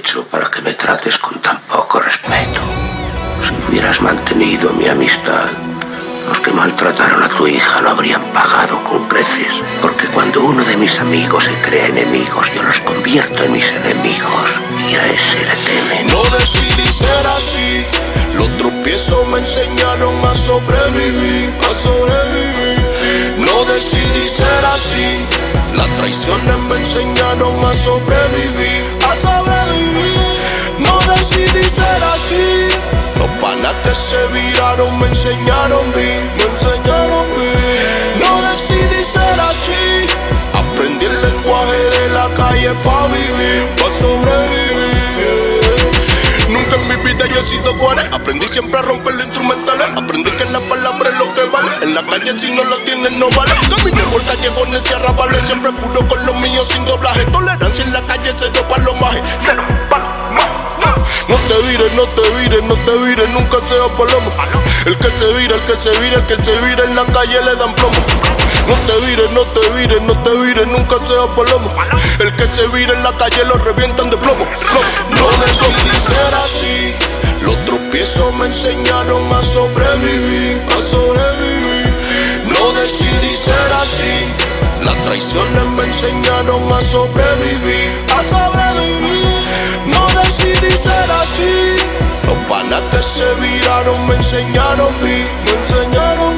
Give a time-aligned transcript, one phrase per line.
[0.00, 2.60] hecho para que me trates con tan poco respeto?
[3.44, 5.48] Si hubieras mantenido mi amistad,
[6.28, 9.52] los que maltrataron a tu hija lo habrían pagado con creces.
[9.82, 14.48] Porque cuando uno de mis amigos se crea enemigos, yo los convierto en mis enemigos.
[14.90, 16.06] Y a ese le temen.
[16.06, 17.84] No decidí ser así.
[18.34, 21.52] Los tropiezos me enseñaron a sobrevivir.
[21.68, 22.80] A sobrevivir.
[23.38, 25.26] No decidí ser así.
[25.76, 28.89] Las traiciones me enseñaron a sobrevivir.
[33.94, 36.10] Se viraron me enseñaron mí.
[36.36, 37.52] Me enseñaron mí.
[38.20, 40.06] No decidí ser así.
[40.54, 45.60] Aprendí el lenguaje de la calle pa' vivir, pa' sobrevivir.
[46.48, 48.02] Nunca en mi vida yo he sido guare.
[48.12, 49.86] Aprendí siempre a romper los instrumentales.
[49.96, 51.70] Aprendí que la palabra es lo que vale.
[51.82, 53.52] En la calle si no lo tienes no vale.
[53.74, 54.22] Caminé por
[61.96, 64.32] no te vires, no te vires, nunca sea palomo.
[64.86, 67.38] El que se vira, el que se vira, el que se vira en la calle
[67.44, 67.98] le dan plomo.
[68.68, 71.70] No te vires, no te vires, no te vires, nunca sea palomo.
[72.20, 74.44] El que se vira en la calle lo revientan de plomo.
[75.10, 76.94] No decidí ser así.
[77.42, 81.94] Los tropiezos me enseñaron a sobrevivir, a sobrevivir.
[82.46, 84.50] No decidí ser así.
[84.84, 89.00] Las traiciones me enseñaron a sobrevivir, a sobrevivir.
[89.86, 91.39] No decidí ser así.
[92.70, 96.34] Panas que se viraron me enseñaron me enseñaron.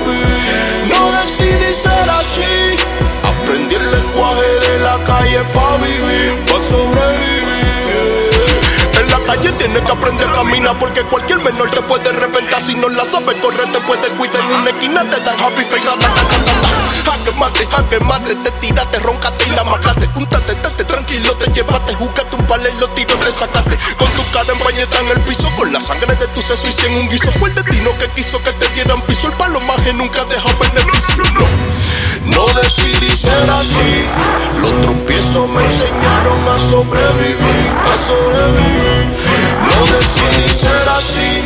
[0.88, 2.76] No decidí ser así.
[3.22, 8.30] Aprendí el lenguaje de la calle pa' vivir, pa' sobrevivir.
[8.98, 12.62] En la calle tienes que aprender a caminar porque cualquier menor te puede reventar.
[12.62, 15.84] Si no la sabes correr, te puede cuidar en una esquina, te dan happy face,
[15.84, 17.12] ratatatatata.
[17.12, 20.01] Jaque mate, jaque mate, te tiraste, roncate y la mataste.
[23.30, 23.76] Sacaste.
[23.96, 26.94] Con tu cara empañeta en el piso, con la sangre de tu seso y en
[26.94, 27.30] un guiso.
[27.32, 29.28] Fue el destino que quiso que te dieran piso.
[29.28, 31.46] El palo maje nunca deja beneficio, no.
[32.24, 34.04] No decidí ser así.
[34.60, 39.06] Los tropiezos me enseñaron a sobrevivir, a sobrevivir.
[39.68, 41.42] No decidí ser así.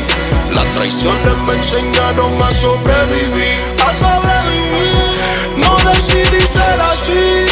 [0.54, 4.76] Las traiciones me enseñaron a sobrevivir, a sobrevivir.
[5.56, 7.45] No decidí ser así.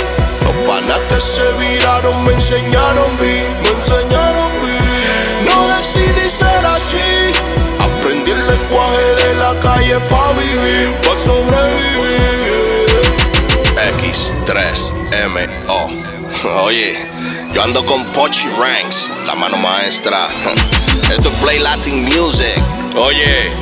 [1.09, 4.79] Que se viraron me enseñaron mí, me enseñaron mí.
[5.45, 7.33] No decidí ser así.
[7.79, 12.87] Aprendí el lenguaje de la calle pa' vivir, pa' sobrevivir.
[14.01, 15.81] X3MO.
[16.65, 16.97] Oye,
[17.53, 20.29] yo ando con Pochi Ranks, la mano maestra.
[21.11, 22.63] Esto es Play Latin Music.
[22.97, 23.53] Oye,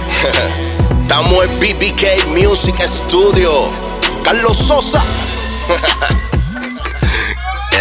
[1.03, 3.71] estamos en BBK Music Studio.
[4.25, 5.03] Carlos Sosa.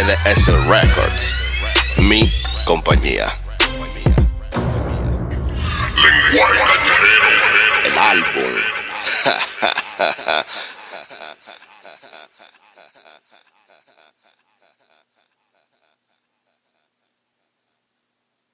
[0.01, 1.37] NDS Records.
[1.97, 2.27] Mi
[2.65, 3.37] compañía.
[7.85, 8.51] El álbum.